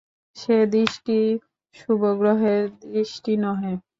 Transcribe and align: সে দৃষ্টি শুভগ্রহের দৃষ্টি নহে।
সে 0.35 0.55
দৃষ্টি 0.73 1.17
শুভগ্রহের 1.75 2.61
দৃষ্টি 2.85 3.33
নহে। 3.43 3.73